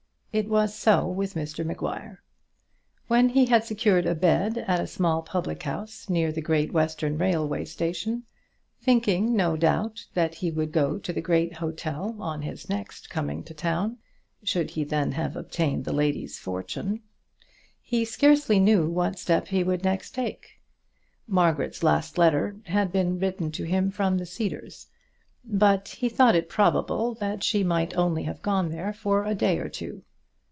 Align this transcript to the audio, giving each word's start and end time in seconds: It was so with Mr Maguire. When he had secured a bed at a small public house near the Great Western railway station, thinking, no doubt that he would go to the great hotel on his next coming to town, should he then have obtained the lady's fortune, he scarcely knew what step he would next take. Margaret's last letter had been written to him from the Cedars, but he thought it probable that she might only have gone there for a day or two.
It 0.33 0.47
was 0.47 0.73
so 0.73 1.05
with 1.09 1.33
Mr 1.33 1.65
Maguire. 1.65 2.23
When 3.09 3.27
he 3.27 3.47
had 3.47 3.65
secured 3.65 4.05
a 4.05 4.15
bed 4.15 4.57
at 4.59 4.79
a 4.79 4.87
small 4.87 5.21
public 5.23 5.63
house 5.63 6.09
near 6.09 6.31
the 6.31 6.39
Great 6.41 6.71
Western 6.71 7.17
railway 7.17 7.65
station, 7.65 8.23
thinking, 8.79 9.35
no 9.35 9.57
doubt 9.57 10.05
that 10.13 10.35
he 10.35 10.49
would 10.49 10.71
go 10.71 10.97
to 10.97 11.11
the 11.11 11.19
great 11.19 11.55
hotel 11.55 12.15
on 12.19 12.43
his 12.43 12.69
next 12.69 13.09
coming 13.09 13.43
to 13.43 13.53
town, 13.53 13.97
should 14.41 14.69
he 14.69 14.85
then 14.85 15.11
have 15.11 15.35
obtained 15.35 15.83
the 15.83 15.91
lady's 15.91 16.39
fortune, 16.39 17.01
he 17.81 18.05
scarcely 18.05 18.57
knew 18.57 18.89
what 18.89 19.19
step 19.19 19.49
he 19.49 19.65
would 19.65 19.83
next 19.83 20.11
take. 20.11 20.61
Margaret's 21.27 21.83
last 21.83 22.17
letter 22.17 22.55
had 22.67 22.93
been 22.93 23.19
written 23.19 23.51
to 23.51 23.65
him 23.65 23.91
from 23.91 24.17
the 24.17 24.25
Cedars, 24.25 24.87
but 25.43 25.89
he 25.89 26.07
thought 26.07 26.35
it 26.35 26.47
probable 26.47 27.15
that 27.15 27.43
she 27.43 27.65
might 27.65 27.93
only 27.97 28.23
have 28.23 28.41
gone 28.41 28.69
there 28.69 28.93
for 28.93 29.25
a 29.25 29.35
day 29.35 29.57
or 29.57 29.67
two. 29.67 30.03